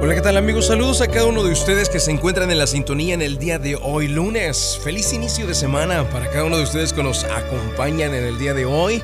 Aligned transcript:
Hola, 0.00 0.14
¿qué 0.14 0.20
tal 0.20 0.36
amigos? 0.36 0.68
Saludos 0.68 1.00
a 1.00 1.08
cada 1.08 1.26
uno 1.26 1.42
de 1.42 1.50
ustedes 1.50 1.88
que 1.88 1.98
se 1.98 2.12
encuentran 2.12 2.52
en 2.52 2.58
la 2.58 2.68
sintonía 2.68 3.14
en 3.14 3.20
el 3.20 3.36
día 3.36 3.58
de 3.58 3.74
hoy, 3.74 4.06
lunes. 4.06 4.78
Feliz 4.84 5.12
inicio 5.12 5.44
de 5.44 5.56
semana 5.56 6.08
para 6.08 6.30
cada 6.30 6.44
uno 6.44 6.56
de 6.56 6.62
ustedes 6.62 6.92
que 6.92 7.02
nos 7.02 7.24
acompañan 7.24 8.14
en 8.14 8.22
el 8.22 8.38
día 8.38 8.54
de 8.54 8.64
hoy. 8.64 9.02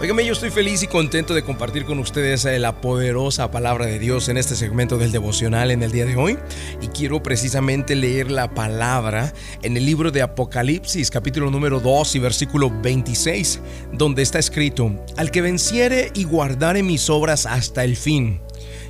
Óigame, 0.00 0.26
yo 0.26 0.32
estoy 0.32 0.50
feliz 0.50 0.82
y 0.82 0.88
contento 0.88 1.32
de 1.32 1.44
compartir 1.44 1.84
con 1.84 2.00
ustedes 2.00 2.44
eh, 2.44 2.58
la 2.58 2.80
poderosa 2.80 3.52
palabra 3.52 3.86
de 3.86 4.00
Dios 4.00 4.28
en 4.28 4.36
este 4.36 4.56
segmento 4.56 4.98
del 4.98 5.12
devocional 5.12 5.70
en 5.70 5.84
el 5.84 5.92
día 5.92 6.06
de 6.06 6.16
hoy. 6.16 6.36
Y 6.80 6.88
quiero 6.88 7.22
precisamente 7.22 7.94
leer 7.94 8.32
la 8.32 8.52
palabra 8.52 9.32
en 9.62 9.76
el 9.76 9.86
libro 9.86 10.10
de 10.10 10.22
Apocalipsis, 10.22 11.08
capítulo 11.12 11.52
número 11.52 11.78
2 11.78 12.16
y 12.16 12.18
versículo 12.18 12.68
26, 12.82 13.60
donde 13.92 14.22
está 14.22 14.40
escrito, 14.40 14.92
Al 15.16 15.30
que 15.30 15.40
venciere 15.40 16.10
y 16.14 16.24
guardare 16.24 16.82
mis 16.82 17.08
obras 17.10 17.46
hasta 17.46 17.84
el 17.84 17.96
fin 17.96 18.40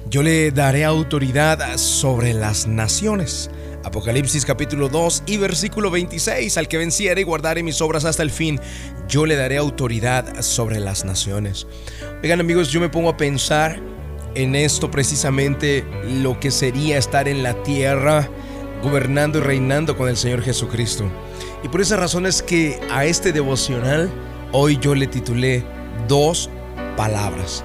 yo 0.08 0.22
le 0.22 0.50
daré 0.50 0.84
autoridad 0.84 1.76
sobre 1.78 2.34
las 2.34 2.66
naciones. 2.66 3.50
Apocalipsis 3.84 4.44
capítulo 4.44 4.88
2 4.88 5.24
y 5.26 5.38
versículo 5.38 5.90
26, 5.90 6.56
al 6.56 6.68
que 6.68 6.78
venciere 6.78 7.20
y 7.20 7.24
guardare 7.24 7.62
mis 7.62 7.80
obras 7.80 8.04
hasta 8.04 8.22
el 8.22 8.30
fin, 8.30 8.60
yo 9.08 9.26
le 9.26 9.36
daré 9.36 9.56
autoridad 9.56 10.40
sobre 10.42 10.78
las 10.80 11.04
naciones. 11.04 11.66
Oigan 12.22 12.40
amigos, 12.40 12.70
yo 12.70 12.80
me 12.80 12.88
pongo 12.88 13.10
a 13.10 13.16
pensar 13.16 13.80
en 14.34 14.54
esto 14.54 14.90
precisamente 14.90 15.84
lo 16.22 16.38
que 16.38 16.50
sería 16.50 16.98
estar 16.98 17.28
en 17.28 17.42
la 17.42 17.60
tierra 17.62 18.28
gobernando 18.82 19.38
y 19.38 19.42
reinando 19.42 19.96
con 19.96 20.08
el 20.08 20.16
Señor 20.16 20.42
Jesucristo. 20.42 21.04
Y 21.62 21.68
por 21.68 21.80
esa 21.80 21.96
razón 21.96 22.26
es 22.26 22.42
que 22.42 22.80
a 22.90 23.04
este 23.04 23.32
devocional 23.32 24.10
hoy 24.52 24.78
yo 24.80 24.94
le 24.94 25.06
titulé 25.06 25.64
dos 26.08 26.50
palabras. 26.96 27.64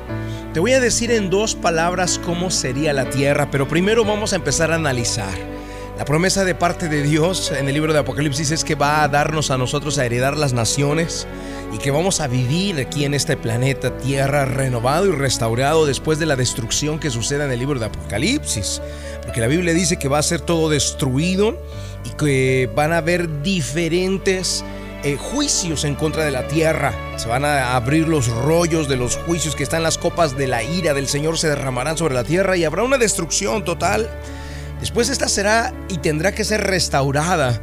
Te 0.54 0.60
voy 0.60 0.74
a 0.74 0.80
decir 0.80 1.12
en 1.12 1.30
dos 1.30 1.56
palabras 1.56 2.20
cómo 2.24 2.50
sería 2.50 2.94
la 2.94 3.10
tierra, 3.10 3.50
pero 3.52 3.68
primero 3.68 4.04
vamos 4.04 4.34
a 4.34 4.38
empezar 4.38 4.72
a 4.72 4.76
analizar. 4.76 5.58
La 5.98 6.06
promesa 6.06 6.46
de 6.46 6.54
parte 6.54 6.90
de 6.90 7.02
Dios 7.02 7.52
en 7.52 7.68
el 7.68 7.74
libro 7.74 7.92
de 7.92 7.98
Apocalipsis 7.98 8.52
es 8.52 8.64
que 8.64 8.76
va 8.76 9.02
a 9.02 9.08
darnos 9.08 9.50
a 9.50 9.58
nosotros 9.58 9.98
a 9.98 10.06
heredar 10.06 10.38
las 10.38 10.54
naciones 10.54 11.26
y 11.74 11.80
que 11.80 11.90
vamos 11.90 12.22
a 12.22 12.28
vivir 12.28 12.80
aquí 12.80 13.04
en 13.04 13.16
este 13.16 13.36
planeta 13.36 13.98
Tierra 13.98 14.46
renovado 14.46 15.08
y 15.08 15.12
restaurado 15.12 15.88
después 15.88 16.20
de 16.20 16.28
la 16.28 16.36
destrucción 16.36 17.00
que 17.00 17.10
suceda 17.10 17.46
en 17.46 17.52
el 17.52 17.58
libro 17.58 17.80
de 17.80 17.88
Apocalipsis. 17.88 18.80
Porque 19.24 19.42
la 19.42 19.48
Biblia 19.48 19.74
dice 19.74 19.98
que 19.98 20.08
va 20.08 20.20
a 20.20 20.24
ser 20.24 20.40
todo 20.40 20.70
destruido 20.70 21.60
y 22.06 22.12
que 22.12 22.70
van 22.76 22.94
a 22.94 22.98
haber 22.98 23.42
diferentes 23.42 24.64
eh, 25.08 25.16
juicios 25.16 25.86
en 25.86 25.96
contra 25.96 26.26
de 26.26 26.32
la 26.32 26.50
tierra. 26.50 26.94
Se 27.16 27.30
van 27.30 27.46
a 27.46 27.78
abrir 27.78 28.10
los 28.10 28.28
rollos 28.28 28.90
de 28.90 28.98
los 28.98 29.16
juicios 29.16 29.56
que 29.56 29.64
están 29.64 29.82
las 29.82 29.98
copas 29.98 30.36
de 30.36 30.48
la 30.48 30.64
ira 30.64 30.94
del 30.94 31.08
Señor 31.08 31.38
se 31.38 31.48
derramarán 31.48 31.98
sobre 31.98 32.14
la 32.14 32.26
tierra 32.26 32.58
y 32.58 32.66
habrá 32.66 32.84
una 32.84 32.98
destrucción 32.98 33.64
total. 33.64 34.10
Después 34.82 35.08
esta 35.08 35.30
será 35.30 35.74
y 35.88 36.00
tendrá 36.00 36.34
que 36.34 36.44
ser 36.44 36.62
restaurada. 36.62 37.62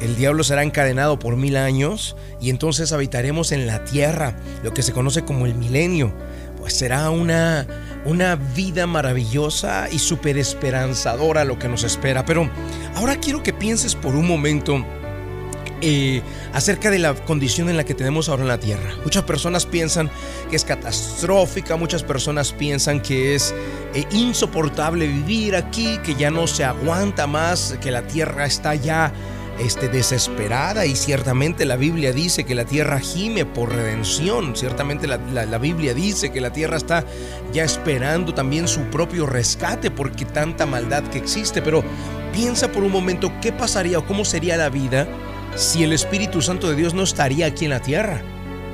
El 0.00 0.16
diablo 0.16 0.42
será 0.42 0.64
encadenado 0.64 1.20
por 1.20 1.36
mil 1.36 1.56
años 1.56 2.16
y 2.40 2.50
entonces 2.50 2.90
habitaremos 2.90 3.52
en 3.52 3.68
la 3.68 3.84
tierra, 3.84 4.34
lo 4.64 4.74
que 4.74 4.82
se 4.82 4.92
conoce 4.92 5.24
como 5.24 5.46
el 5.46 5.54
milenio. 5.54 6.12
Pues 6.58 6.74
será 6.74 7.10
una, 7.10 7.68
una 8.04 8.34
vida 8.34 8.88
maravillosa 8.88 9.88
y 9.92 10.00
súper 10.00 10.38
esperanzadora 10.38 11.44
lo 11.44 11.56
que 11.56 11.68
nos 11.68 11.84
espera. 11.84 12.24
Pero 12.24 12.50
ahora 12.96 13.20
quiero 13.20 13.44
que 13.44 13.52
pienses 13.52 13.94
por 13.94 14.16
un 14.16 14.26
momento 14.26 14.84
eh, 15.82 16.22
acerca 16.52 16.90
de 16.90 16.98
la 16.98 17.14
condición 17.14 17.68
en 17.68 17.76
la 17.76 17.84
que 17.84 17.94
tenemos 17.94 18.28
ahora 18.28 18.42
en 18.42 18.48
la 18.48 18.58
Tierra. 18.58 18.94
Muchas 19.04 19.24
personas 19.24 19.66
piensan 19.66 20.10
que 20.50 20.56
es 20.56 20.64
catastrófica, 20.64 21.76
muchas 21.76 22.02
personas 22.02 22.52
piensan 22.52 23.00
que 23.00 23.34
es 23.34 23.54
eh, 23.94 24.04
insoportable 24.10 25.06
vivir 25.06 25.56
aquí, 25.56 25.98
que 26.04 26.14
ya 26.14 26.30
no 26.30 26.46
se 26.46 26.64
aguanta 26.64 27.26
más, 27.26 27.78
que 27.80 27.90
la 27.90 28.02
Tierra 28.02 28.44
está 28.46 28.74
ya 28.74 29.12
este, 29.58 29.88
desesperada. 29.88 30.86
Y 30.86 30.96
ciertamente 30.96 31.64
la 31.64 31.76
Biblia 31.76 32.12
dice 32.12 32.44
que 32.44 32.54
la 32.54 32.64
tierra 32.64 32.98
gime 32.98 33.44
por 33.44 33.74
redención, 33.74 34.56
ciertamente 34.56 35.06
la, 35.06 35.18
la, 35.18 35.58
Biblia 35.58 35.94
dice 35.94 36.32
que 36.32 36.40
la 36.40 36.52
tierra 36.52 36.76
está 36.76 37.04
ya 37.52 37.64
esperando 37.64 38.34
también 38.34 38.68
su 38.68 38.82
propio 38.84 39.26
rescate 39.26 39.90
porque 39.90 40.24
tanta 40.24 40.66
maldad 40.66 41.04
que 41.04 41.18
existe, 41.18 41.62
pero 41.62 41.84
piensa 42.32 42.72
por 42.72 42.82
un 42.82 42.92
momento 42.92 43.32
qué 43.40 43.52
pasaría 43.52 43.98
o 43.98 44.06
cómo 44.06 44.24
sería 44.24 44.56
la 44.56 44.70
vida 44.70 45.06
si 45.54 45.82
el 45.82 45.92
Espíritu 45.92 46.42
Santo 46.42 46.68
de 46.68 46.76
Dios 46.76 46.94
no 46.94 47.02
estaría 47.02 47.46
aquí 47.46 47.64
en 47.64 47.70
la 47.70 47.80
tierra? 47.80 48.22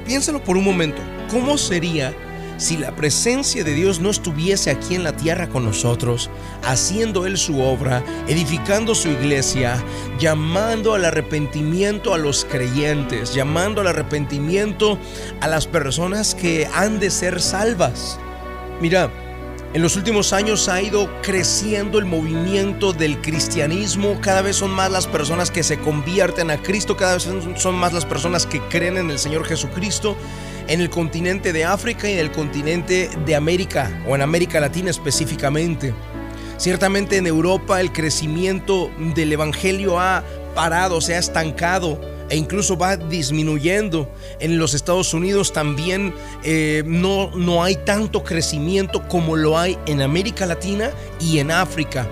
Piénsalo 0.06 0.42
por 0.42 0.56
un 0.56 0.64
momento. 0.64 1.02
¿Cómo 1.30 1.58
sería 1.58 2.14
si 2.58 2.76
la 2.76 2.94
presencia 2.96 3.64
de 3.64 3.74
Dios 3.74 4.00
no 4.00 4.10
estuviese 4.10 4.70
aquí 4.70 4.94
en 4.94 5.04
la 5.04 5.16
tierra 5.16 5.48
con 5.48 5.64
nosotros, 5.64 6.30
haciendo 6.64 7.26
Él 7.26 7.36
su 7.36 7.60
obra, 7.60 8.02
edificando 8.28 8.94
su 8.94 9.08
iglesia, 9.08 9.82
llamando 10.18 10.94
al 10.94 11.04
arrepentimiento 11.04 12.14
a 12.14 12.18
los 12.18 12.44
creyentes, 12.44 13.34
llamando 13.34 13.80
al 13.80 13.88
arrepentimiento 13.88 14.98
a 15.40 15.48
las 15.48 15.66
personas 15.66 16.34
que 16.34 16.66
han 16.74 16.98
de 16.98 17.10
ser 17.10 17.42
salvas? 17.42 18.18
Mira, 18.80 19.10
en 19.76 19.82
los 19.82 19.94
últimos 19.94 20.32
años 20.32 20.70
ha 20.70 20.80
ido 20.80 21.20
creciendo 21.20 21.98
el 21.98 22.06
movimiento 22.06 22.94
del 22.94 23.20
cristianismo, 23.20 24.18
cada 24.22 24.40
vez 24.40 24.56
son 24.56 24.70
más 24.70 24.90
las 24.90 25.06
personas 25.06 25.50
que 25.50 25.62
se 25.62 25.78
convierten 25.78 26.50
a 26.50 26.56
Cristo, 26.56 26.96
cada 26.96 27.12
vez 27.12 27.28
son 27.56 27.74
más 27.74 27.92
las 27.92 28.06
personas 28.06 28.46
que 28.46 28.62
creen 28.70 28.96
en 28.96 29.10
el 29.10 29.18
Señor 29.18 29.44
Jesucristo 29.44 30.16
en 30.66 30.80
el 30.80 30.88
continente 30.88 31.52
de 31.52 31.66
África 31.66 32.08
y 32.08 32.14
en 32.14 32.20
el 32.20 32.32
continente 32.32 33.10
de 33.26 33.36
América, 33.36 34.02
o 34.08 34.14
en 34.14 34.22
América 34.22 34.60
Latina 34.60 34.88
específicamente. 34.88 35.92
Ciertamente 36.56 37.18
en 37.18 37.26
Europa 37.26 37.78
el 37.78 37.92
crecimiento 37.92 38.90
del 39.14 39.34
Evangelio 39.34 40.00
ha 40.00 40.24
parado, 40.54 41.02
se 41.02 41.16
ha 41.16 41.18
estancado 41.18 42.00
e 42.28 42.36
incluso 42.36 42.76
va 42.76 42.96
disminuyendo. 42.96 44.10
En 44.40 44.58
los 44.58 44.74
Estados 44.74 45.14
Unidos 45.14 45.52
también 45.52 46.14
eh, 46.44 46.82
no, 46.86 47.30
no 47.34 47.62
hay 47.62 47.76
tanto 47.76 48.24
crecimiento 48.24 49.06
como 49.08 49.36
lo 49.36 49.58
hay 49.58 49.78
en 49.86 50.02
América 50.02 50.46
Latina 50.46 50.90
y 51.20 51.38
en 51.38 51.50
África. 51.50 52.08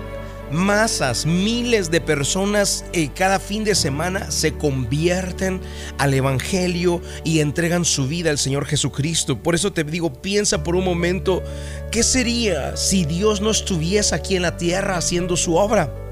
Masas, 0.51 1.25
miles 1.25 1.89
de 1.89 2.01
personas 2.01 2.85
eh, 2.93 3.09
cada 3.15 3.39
fin 3.39 3.63
de 3.63 3.73
semana 3.73 4.29
se 4.29 4.53
convierten 4.53 5.59
al 5.97 6.13
Evangelio 6.13 7.01
y 7.23 7.39
entregan 7.39 7.83
su 7.83 8.07
vida 8.07 8.29
al 8.29 8.37
Señor 8.37 8.65
Jesucristo. 8.65 9.41
Por 9.41 9.55
eso 9.55 9.73
te 9.73 9.83
digo, 9.83 10.13
piensa 10.13 10.63
por 10.63 10.75
un 10.75 10.85
momento, 10.85 11.43
¿qué 11.91 12.03
sería 12.03 12.77
si 12.77 13.05
Dios 13.05 13.41
no 13.41 13.49
estuviese 13.49 14.13
aquí 14.13 14.35
en 14.35 14.43
la 14.43 14.55
tierra 14.55 14.97
haciendo 14.97 15.35
su 15.35 15.55
obra? 15.55 16.04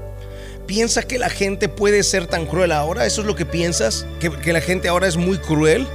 ¿Piensa 0.66 1.02
que 1.02 1.18
la 1.18 1.28
gente 1.28 1.68
puede 1.68 2.02
ser 2.02 2.26
tan 2.26 2.46
cruel 2.46 2.72
ahora? 2.72 3.04
¿Eso 3.04 3.20
es 3.20 3.26
lo 3.26 3.36
que 3.36 3.44
piensas? 3.44 4.06
¿Que, 4.18 4.52
la 4.52 4.60
gente 4.60 4.88
ahora 4.88 5.06
es 5.06 5.16
muy 5.16 5.38
cruel? 5.38 5.86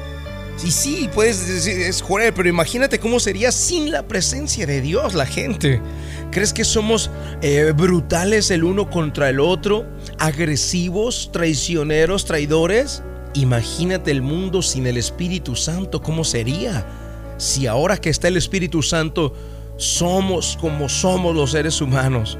Sí, 0.57 0.71
sí, 0.71 1.09
puedes 1.13 1.47
decir, 1.47 1.81
es 1.81 2.03
cruel, 2.03 2.33
pero 2.33 2.49
imagínate 2.49 2.99
cómo 2.99 3.19
sería 3.19 3.51
sin 3.51 3.91
la 3.91 4.03
presencia 4.03 4.67
de 4.67 4.81
Dios 4.81 5.15
la 5.15 5.25
gente. 5.25 5.81
¿Crees 6.31 6.53
que 6.53 6.65
somos 6.65 7.09
eh, 7.41 7.73
brutales 7.75 8.51
el 8.51 8.63
uno 8.63 8.89
contra 8.89 9.29
el 9.29 9.39
otro? 9.39 9.87
¿Agresivos, 10.19 11.31
traicioneros, 11.31 12.25
traidores? 12.25 13.01
Imagínate 13.33 14.11
el 14.11 14.21
mundo 14.21 14.61
sin 14.61 14.85
el 14.85 14.97
Espíritu 14.97 15.55
Santo, 15.55 16.01
¿cómo 16.01 16.23
sería? 16.23 16.85
Si 17.37 17.65
ahora 17.65 17.97
que 17.97 18.09
está 18.09 18.27
el 18.27 18.37
Espíritu 18.37 18.83
Santo, 18.83 19.33
somos 19.77 20.57
como 20.59 20.89
somos 20.89 21.35
los 21.35 21.51
seres 21.51 21.79
humanos. 21.79 22.37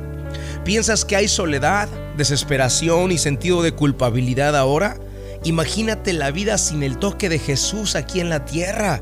¿Piensas 0.66 1.06
que 1.06 1.16
hay 1.16 1.28
soledad, 1.28 1.88
desesperación 2.19 3.12
y 3.12 3.18
sentido 3.18 3.63
de 3.63 3.72
culpabilidad 3.72 4.56
ahora? 4.56 5.00
Imagínate 5.44 6.13
la 6.13 6.30
vida 6.30 6.59
sin 6.59 6.84
el 6.84 7.00
toque 7.00 7.30
de 7.30 7.40
Jesús 7.40 7.96
aquí 7.96 8.19
en 8.19 8.30
la 8.30 8.46
tierra. 8.46 9.02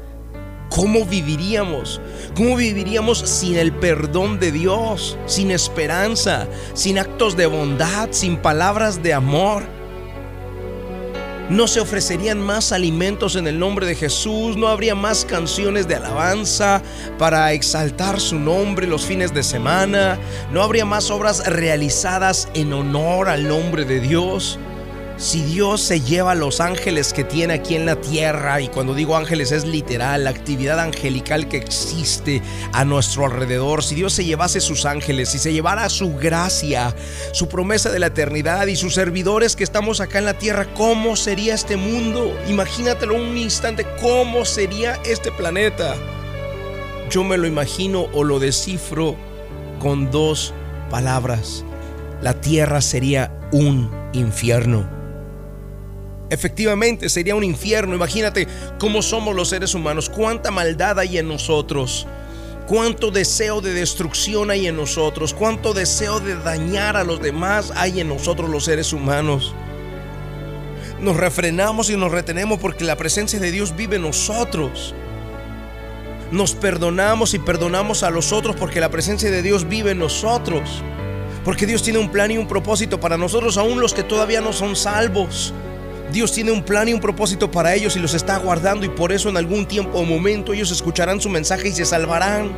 ¿Cómo 0.69 1.05
viviríamos? 1.05 1.99
¿Cómo 2.35 2.55
viviríamos 2.55 3.19
sin 3.19 3.57
el 3.57 3.73
perdón 3.73 4.39
de 4.39 4.51
Dios, 4.51 5.17
sin 5.25 5.51
esperanza, 5.51 6.47
sin 6.73 6.99
actos 6.99 7.35
de 7.35 7.47
bondad, 7.47 8.09
sin 8.11 8.37
palabras 8.37 9.03
de 9.03 9.13
amor? 9.13 9.76
No 11.49 11.67
se 11.67 11.79
ofrecerían 11.79 12.39
más 12.39 12.71
alimentos 12.71 13.35
en 13.35 13.47
el 13.47 13.57
nombre 13.57 13.85
de 13.85 13.95
Jesús, 13.95 14.57
no 14.57 14.67
habría 14.67 14.95
más 14.95 15.25
canciones 15.25 15.87
de 15.87 15.95
alabanza 15.95 16.81
para 17.17 17.53
exaltar 17.53 18.19
su 18.19 18.37
nombre 18.37 18.87
los 18.87 19.05
fines 19.05 19.33
de 19.33 19.43
semana, 19.43 20.19
no 20.51 20.61
habría 20.61 20.85
más 20.85 21.09
obras 21.09 21.45
realizadas 21.47 22.49
en 22.53 22.73
honor 22.73 23.29
al 23.29 23.47
nombre 23.47 23.85
de 23.85 23.99
Dios. 23.99 24.59
Si 25.17 25.41
Dios 25.41 25.81
se 25.81 26.01
lleva 26.01 26.33
a 26.33 26.35
los 26.35 26.61
ángeles 26.61 27.11
que 27.11 27.23
tiene 27.23 27.55
aquí 27.55 27.73
en 27.73 27.87
la 27.87 27.95
tierra, 27.95 28.61
y 28.61 28.67
cuando 28.67 28.93
digo 28.93 29.17
ángeles 29.17 29.51
es 29.51 29.65
literal, 29.65 30.25
la 30.25 30.29
actividad 30.29 30.79
angelical 30.79 31.47
que 31.47 31.57
existe 31.57 32.43
a 32.71 32.85
nuestro 32.85 33.25
alrededor, 33.25 33.83
si 33.83 33.95
Dios 33.95 34.13
se 34.13 34.25
llevase 34.25 34.61
sus 34.61 34.85
ángeles, 34.85 35.29
si 35.29 35.39
se 35.39 35.51
llevara 35.51 35.89
su 35.89 36.15
gracia, 36.15 36.95
su 37.31 37.49
promesa 37.49 37.89
de 37.89 37.97
la 37.97 38.07
eternidad 38.07 38.67
y 38.67 38.75
sus 38.75 38.93
servidores 38.93 39.55
que 39.55 39.63
estamos 39.63 40.01
acá 40.01 40.19
en 40.19 40.25
la 40.25 40.37
tierra, 40.37 40.71
¿cómo 40.75 41.15
sería 41.15 41.55
este 41.55 41.77
mundo? 41.77 42.39
Imagínatelo 42.47 43.15
un 43.15 43.35
instante, 43.37 43.87
¿cómo 43.99 44.45
sería 44.45 44.99
este 45.03 45.31
planeta? 45.31 45.95
Yo 47.09 47.23
me 47.23 47.39
lo 47.39 47.47
imagino 47.47 48.05
o 48.13 48.23
lo 48.23 48.37
descifro 48.37 49.15
con 49.79 50.11
dos 50.11 50.53
palabras, 50.91 51.65
la 52.21 52.39
tierra 52.39 52.81
sería 52.81 53.35
un 53.51 53.89
infierno. 54.13 54.96
Efectivamente, 56.29 57.09
sería 57.09 57.35
un 57.35 57.43
infierno. 57.43 57.95
Imagínate 57.95 58.47
cómo 58.79 59.01
somos 59.01 59.35
los 59.35 59.49
seres 59.49 59.73
humanos, 59.73 60.09
cuánta 60.09 60.51
maldad 60.51 60.99
hay 60.99 61.17
en 61.17 61.27
nosotros, 61.27 62.05
cuánto 62.67 63.11
deseo 63.11 63.61
de 63.61 63.73
destrucción 63.73 64.51
hay 64.51 64.67
en 64.67 64.75
nosotros, 64.75 65.33
cuánto 65.33 65.73
deseo 65.73 66.19
de 66.19 66.35
dañar 66.35 66.97
a 66.97 67.03
los 67.03 67.21
demás 67.21 67.71
hay 67.75 68.01
en 68.01 68.09
nosotros 68.09 68.49
los 68.49 68.65
seres 68.65 68.91
humanos. 68.91 69.53
Nos 70.99 71.15
refrenamos 71.15 71.89
y 71.89 71.95
nos 71.95 72.11
retenemos 72.11 72.59
porque 72.59 72.83
la 72.83 72.95
presencia 72.95 73.39
de 73.39 73.51
Dios 73.51 73.75
vive 73.75 73.97
en 73.97 74.01
nosotros. 74.01 74.95
Nos 76.31 76.55
perdonamos 76.55 77.33
y 77.35 77.39
perdonamos 77.39 78.03
a 78.03 78.09
los 78.09 78.33
otros 78.33 78.55
porque 78.57 78.81
la 78.81 78.89
presencia 78.89 79.31
de 79.31 79.41
Dios 79.41 79.69
vive 79.69 79.91
en 79.91 79.99
nosotros. 79.99 80.83
Porque 81.45 81.65
Dios 81.65 81.83
tiene 81.83 81.99
un 81.99 82.11
plan 82.11 82.31
y 82.31 82.37
un 82.37 82.47
propósito 82.47 82.99
para 82.99 83.15
nosotros, 83.17 83.57
aún 83.57 83.79
los 83.79 83.93
que 83.93 84.03
todavía 84.03 84.41
no 84.41 84.51
son 84.51 84.75
salvos. 84.75 85.53
Dios 86.11 86.31
tiene 86.31 86.51
un 86.51 86.63
plan 86.63 86.87
y 86.87 86.93
un 86.93 87.01
propósito 87.01 87.51
para 87.51 87.75
ellos 87.75 87.95
y 87.95 87.99
los 87.99 88.13
está 88.13 88.37
guardando 88.37 88.85
y 88.85 88.89
por 88.89 89.11
eso 89.11 89.29
en 89.29 89.37
algún 89.37 89.67
tiempo 89.67 89.99
o 89.99 90.05
momento 90.05 90.53
ellos 90.53 90.71
escucharán 90.71 91.19
su 91.19 91.29
mensaje 91.29 91.67
y 91.67 91.71
se 91.73 91.85
salvarán. 91.85 92.51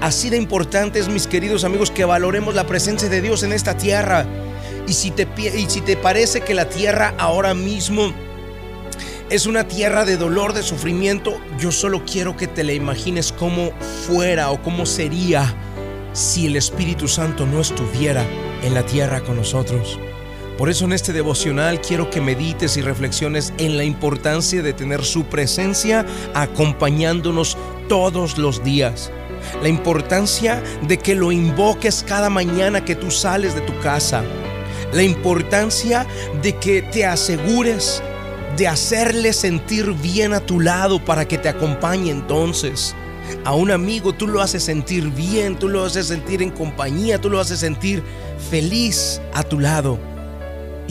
Así 0.00 0.30
de 0.30 0.36
importante 0.36 0.98
es, 0.98 1.08
mis 1.08 1.26
queridos 1.26 1.62
amigos, 1.62 1.90
que 1.90 2.04
valoremos 2.04 2.54
la 2.54 2.66
presencia 2.66 3.08
de 3.08 3.20
Dios 3.20 3.42
en 3.42 3.52
esta 3.52 3.76
tierra. 3.76 4.26
Y 4.88 4.94
si 4.94 5.10
te, 5.12 5.28
y 5.56 5.66
si 5.68 5.80
te 5.80 5.96
parece 5.96 6.40
que 6.40 6.54
la 6.54 6.68
tierra 6.68 7.14
ahora 7.18 7.54
mismo 7.54 8.12
es 9.30 9.46
una 9.46 9.68
tierra 9.68 10.04
de 10.04 10.16
dolor, 10.16 10.54
de 10.54 10.62
sufrimiento, 10.62 11.40
yo 11.58 11.70
solo 11.70 12.04
quiero 12.04 12.36
que 12.36 12.48
te 12.48 12.64
la 12.64 12.72
imagines 12.72 13.30
cómo 13.30 13.70
fuera 14.06 14.50
o 14.50 14.60
cómo 14.62 14.86
sería 14.86 15.54
si 16.12 16.46
el 16.46 16.56
Espíritu 16.56 17.06
Santo 17.08 17.46
no 17.46 17.60
estuviera 17.60 18.24
en 18.62 18.74
la 18.74 18.84
tierra 18.84 19.20
con 19.20 19.36
nosotros. 19.36 19.98
Por 20.62 20.70
eso 20.70 20.84
en 20.84 20.92
este 20.92 21.12
devocional 21.12 21.80
quiero 21.80 22.08
que 22.08 22.20
medites 22.20 22.76
y 22.76 22.82
reflexiones 22.82 23.52
en 23.58 23.76
la 23.76 23.82
importancia 23.82 24.62
de 24.62 24.72
tener 24.72 25.04
su 25.04 25.24
presencia 25.24 26.06
acompañándonos 26.34 27.58
todos 27.88 28.38
los 28.38 28.62
días. 28.62 29.10
La 29.60 29.68
importancia 29.68 30.62
de 30.86 31.00
que 31.00 31.16
lo 31.16 31.32
invoques 31.32 32.04
cada 32.06 32.30
mañana 32.30 32.84
que 32.84 32.94
tú 32.94 33.10
sales 33.10 33.56
de 33.56 33.62
tu 33.62 33.76
casa. 33.80 34.22
La 34.92 35.02
importancia 35.02 36.06
de 36.42 36.54
que 36.54 36.80
te 36.80 37.06
asegures 37.06 38.00
de 38.56 38.68
hacerle 38.68 39.32
sentir 39.32 39.90
bien 39.94 40.32
a 40.32 40.38
tu 40.38 40.60
lado 40.60 41.04
para 41.04 41.26
que 41.26 41.38
te 41.38 41.48
acompañe 41.48 42.12
entonces. 42.12 42.94
A 43.44 43.52
un 43.52 43.72
amigo 43.72 44.12
tú 44.12 44.28
lo 44.28 44.40
haces 44.40 44.62
sentir 44.62 45.10
bien, 45.10 45.58
tú 45.58 45.68
lo 45.68 45.84
haces 45.84 46.06
sentir 46.06 46.40
en 46.40 46.50
compañía, 46.50 47.20
tú 47.20 47.30
lo 47.30 47.40
haces 47.40 47.58
sentir 47.58 48.00
feliz 48.48 49.20
a 49.34 49.42
tu 49.42 49.58
lado. 49.58 50.11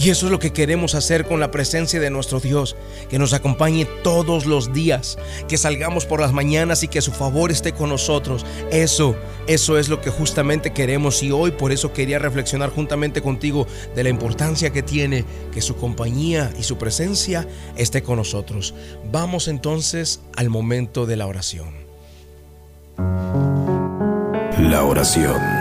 Y 0.01 0.09
eso 0.09 0.25
es 0.25 0.31
lo 0.31 0.39
que 0.39 0.51
queremos 0.51 0.95
hacer 0.95 1.27
con 1.27 1.39
la 1.39 1.51
presencia 1.51 1.99
de 1.99 2.09
nuestro 2.09 2.39
Dios, 2.39 2.75
que 3.07 3.19
nos 3.19 3.33
acompañe 3.33 3.85
todos 4.03 4.47
los 4.47 4.73
días, 4.73 5.19
que 5.47 5.59
salgamos 5.59 6.07
por 6.07 6.21
las 6.21 6.33
mañanas 6.33 6.81
y 6.81 6.87
que 6.87 7.01
su 7.01 7.11
favor 7.11 7.51
esté 7.51 7.73
con 7.73 7.89
nosotros. 7.89 8.43
Eso, 8.71 9.15
eso 9.45 9.77
es 9.77 9.89
lo 9.89 10.01
que 10.01 10.09
justamente 10.09 10.73
queremos 10.73 11.21
y 11.21 11.31
hoy 11.31 11.51
por 11.51 11.71
eso 11.71 11.93
quería 11.93 12.17
reflexionar 12.17 12.71
juntamente 12.71 13.21
contigo 13.21 13.67
de 13.95 14.03
la 14.03 14.09
importancia 14.09 14.71
que 14.71 14.81
tiene 14.81 15.23
que 15.53 15.61
su 15.61 15.75
compañía 15.75 16.51
y 16.57 16.63
su 16.63 16.79
presencia 16.79 17.47
esté 17.75 18.01
con 18.01 18.17
nosotros. 18.17 18.73
Vamos 19.11 19.47
entonces 19.47 20.21
al 20.35 20.49
momento 20.49 21.05
de 21.05 21.15
la 21.15 21.27
oración. 21.27 21.75
La 24.57 24.83
oración 24.83 25.60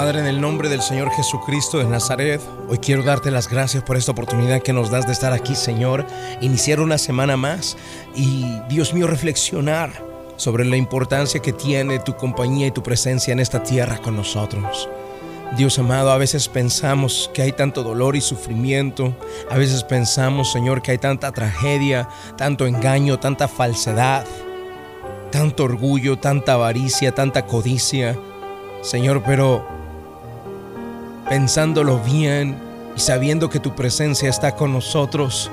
Padre, 0.00 0.20
en 0.20 0.26
el 0.26 0.40
nombre 0.40 0.70
del 0.70 0.80
Señor 0.80 1.10
Jesucristo 1.10 1.76
de 1.76 1.84
Nazaret, 1.84 2.40
hoy 2.70 2.78
quiero 2.78 3.02
darte 3.02 3.30
las 3.30 3.50
gracias 3.50 3.82
por 3.82 3.98
esta 3.98 4.12
oportunidad 4.12 4.62
que 4.62 4.72
nos 4.72 4.90
das 4.90 5.06
de 5.06 5.12
estar 5.12 5.34
aquí, 5.34 5.54
Señor, 5.54 6.06
iniciar 6.40 6.80
una 6.80 6.96
semana 6.96 7.36
más 7.36 7.76
y, 8.16 8.46
Dios 8.70 8.94
mío, 8.94 9.06
reflexionar 9.06 9.92
sobre 10.36 10.64
la 10.64 10.78
importancia 10.78 11.42
que 11.42 11.52
tiene 11.52 11.98
tu 11.98 12.16
compañía 12.16 12.66
y 12.66 12.70
tu 12.70 12.82
presencia 12.82 13.32
en 13.32 13.40
esta 13.40 13.62
tierra 13.62 13.98
con 13.98 14.16
nosotros. 14.16 14.88
Dios 15.58 15.78
amado, 15.78 16.12
a 16.12 16.16
veces 16.16 16.48
pensamos 16.48 17.30
que 17.34 17.42
hay 17.42 17.52
tanto 17.52 17.82
dolor 17.82 18.16
y 18.16 18.22
sufrimiento, 18.22 19.14
a 19.50 19.58
veces 19.58 19.84
pensamos, 19.84 20.50
Señor, 20.50 20.80
que 20.80 20.92
hay 20.92 20.98
tanta 20.98 21.30
tragedia, 21.30 22.08
tanto 22.38 22.66
engaño, 22.66 23.18
tanta 23.18 23.48
falsedad, 23.48 24.24
tanto 25.30 25.64
orgullo, 25.64 26.18
tanta 26.18 26.54
avaricia, 26.54 27.14
tanta 27.14 27.44
codicia. 27.44 28.18
Señor, 28.80 29.22
pero 29.26 29.79
pensándolo 31.30 32.00
bien 32.00 32.56
y 32.96 33.00
sabiendo 33.00 33.48
que 33.48 33.60
tu 33.60 33.76
presencia 33.76 34.28
está 34.28 34.56
con 34.56 34.72
nosotros. 34.72 35.48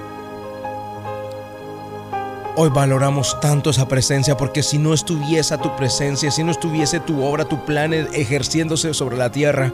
Hoy 2.55 2.69
valoramos 2.69 3.39
tanto 3.39 3.69
esa 3.69 3.87
presencia 3.87 4.35
porque 4.35 4.63
si 4.63 4.79
no 4.79 4.95
estuviese 4.95 5.55
tu 5.59 5.75
presencia, 5.75 6.31
si 6.31 6.43
no 6.43 6.49
estuviese 6.49 6.99
tu 6.99 7.23
obra, 7.23 7.45
tu 7.45 7.63
plan 7.63 7.93
ejerciéndose 7.93 8.95
sobre 8.95 9.17
la 9.17 9.31
tierra, 9.31 9.71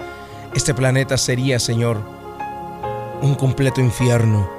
este 0.54 0.74
planeta 0.74 1.18
sería, 1.18 1.58
Señor, 1.58 2.02
un 3.22 3.36
completo 3.36 3.80
infierno. 3.80 4.50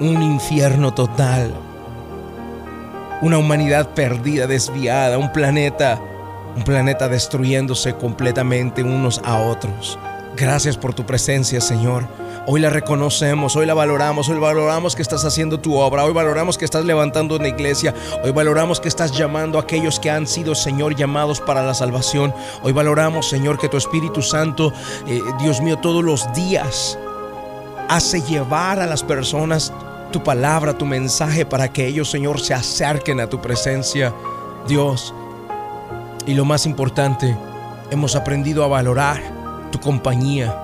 Un 0.00 0.22
infierno 0.22 0.94
total. 0.94 1.54
Una 3.20 3.36
humanidad 3.36 3.90
perdida, 3.90 4.46
desviada, 4.46 5.18
un 5.18 5.30
planeta 5.30 6.00
un 6.56 6.64
planeta 6.64 7.08
destruyéndose 7.08 7.94
completamente 7.94 8.82
unos 8.82 9.20
a 9.24 9.38
otros. 9.38 9.98
Gracias 10.36 10.76
por 10.76 10.94
tu 10.94 11.06
presencia, 11.06 11.60
Señor. 11.60 12.06
Hoy 12.46 12.60
la 12.60 12.68
reconocemos, 12.68 13.56
hoy 13.56 13.64
la 13.64 13.72
valoramos, 13.72 14.28
hoy 14.28 14.38
valoramos 14.38 14.94
que 14.94 15.00
estás 15.00 15.24
haciendo 15.24 15.60
tu 15.60 15.76
obra, 15.76 16.04
hoy 16.04 16.12
valoramos 16.12 16.58
que 16.58 16.66
estás 16.66 16.84
levantando 16.84 17.36
una 17.36 17.48
iglesia, 17.48 17.94
hoy 18.22 18.32
valoramos 18.32 18.80
que 18.80 18.88
estás 18.88 19.12
llamando 19.12 19.58
a 19.58 19.62
aquellos 19.62 19.98
que 19.98 20.10
han 20.10 20.26
sido, 20.26 20.54
Señor, 20.54 20.94
llamados 20.94 21.40
para 21.40 21.62
la 21.62 21.72
salvación. 21.72 22.34
Hoy 22.62 22.72
valoramos, 22.72 23.28
Señor, 23.28 23.58
que 23.58 23.68
tu 23.68 23.78
Espíritu 23.78 24.20
Santo, 24.20 24.72
eh, 25.06 25.22
Dios 25.40 25.62
mío, 25.62 25.78
todos 25.78 26.04
los 26.04 26.30
días 26.34 26.98
hace 27.88 28.20
llevar 28.22 28.80
a 28.80 28.86
las 28.86 29.02
personas 29.02 29.72
tu 30.12 30.22
palabra, 30.22 30.76
tu 30.76 30.84
mensaje, 30.84 31.46
para 31.46 31.72
que 31.72 31.86
ellos, 31.86 32.10
Señor, 32.10 32.40
se 32.40 32.54
acerquen 32.54 33.20
a 33.20 33.28
tu 33.28 33.40
presencia. 33.40 34.12
Dios, 34.68 35.14
y 36.26 36.34
lo 36.34 36.44
más 36.44 36.66
importante, 36.66 37.36
hemos 37.90 38.16
aprendido 38.16 38.64
a 38.64 38.68
valorar 38.68 39.22
tu 39.70 39.78
compañía. 39.78 40.60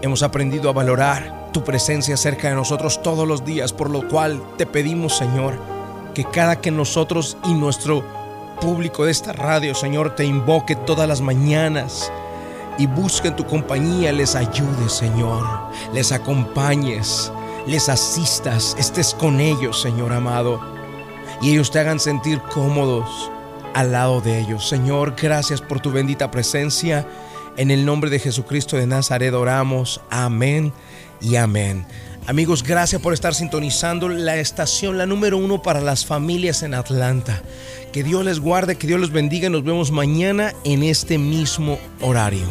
Hemos 0.00 0.22
aprendido 0.22 0.70
a 0.70 0.72
valorar 0.72 1.50
tu 1.52 1.62
presencia 1.62 2.16
cerca 2.16 2.48
de 2.48 2.54
nosotros 2.54 3.02
todos 3.02 3.28
los 3.28 3.44
días, 3.44 3.72
por 3.72 3.90
lo 3.90 4.08
cual 4.08 4.42
te 4.56 4.66
pedimos, 4.66 5.16
Señor, 5.16 5.58
que 6.14 6.24
cada 6.24 6.60
que 6.60 6.70
nosotros 6.70 7.36
y 7.44 7.54
nuestro 7.54 8.04
público 8.60 9.04
de 9.04 9.10
esta 9.10 9.32
radio, 9.32 9.74
Señor, 9.74 10.14
te 10.14 10.24
invoque 10.24 10.76
todas 10.76 11.06
las 11.06 11.20
mañanas 11.20 12.10
y 12.78 12.86
busquen 12.86 13.36
tu 13.36 13.44
compañía, 13.44 14.12
les 14.12 14.34
ayudes, 14.34 14.92
Señor, 14.92 15.44
les 15.92 16.10
acompañes, 16.10 17.30
les 17.66 17.88
asistas, 17.88 18.74
estés 18.78 19.14
con 19.14 19.40
ellos, 19.40 19.80
Señor 19.80 20.12
amado, 20.12 20.60
y 21.42 21.50
ellos 21.50 21.70
te 21.70 21.80
hagan 21.80 22.00
sentir 22.00 22.40
cómodos, 22.54 23.30
al 23.74 23.92
lado 23.92 24.20
de 24.20 24.40
ellos. 24.40 24.68
Señor, 24.68 25.14
gracias 25.20 25.60
por 25.60 25.80
tu 25.80 25.90
bendita 25.92 26.30
presencia. 26.30 27.06
En 27.56 27.70
el 27.70 27.84
nombre 27.84 28.10
de 28.10 28.18
Jesucristo 28.18 28.76
de 28.76 28.86
Nazaret 28.86 29.34
oramos. 29.34 30.00
Amén 30.10 30.72
y 31.20 31.36
amén. 31.36 31.84
Amigos, 32.26 32.62
gracias 32.62 33.02
por 33.02 33.14
estar 33.14 33.34
sintonizando 33.34 34.08
la 34.08 34.36
estación, 34.36 34.96
la 34.96 35.06
número 35.06 35.38
uno 35.38 35.60
para 35.60 35.80
las 35.80 36.06
familias 36.06 36.62
en 36.62 36.72
Atlanta. 36.74 37.42
Que 37.92 38.04
Dios 38.04 38.24
les 38.24 38.38
guarde, 38.38 38.76
que 38.76 38.86
Dios 38.86 39.00
los 39.00 39.10
bendiga. 39.10 39.50
Nos 39.50 39.64
vemos 39.64 39.90
mañana 39.90 40.54
en 40.64 40.82
este 40.84 41.18
mismo 41.18 41.78
horario. 42.00 42.46